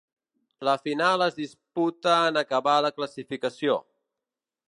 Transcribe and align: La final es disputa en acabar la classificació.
La 0.67 0.71
final 0.85 1.23
es 1.25 1.35
disputa 1.41 2.15
en 2.31 2.41
acabar 2.43 2.75
la 2.87 2.93
classificació. 2.97 3.79